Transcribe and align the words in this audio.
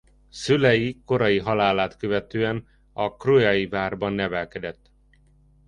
Szülei 0.29 1.01
korai 1.05 1.39
halálát 1.39 1.97
követően 1.97 2.67
a 2.93 3.15
krujai 3.17 3.67
várban 3.67 4.13
nevelkedett. 4.13 4.91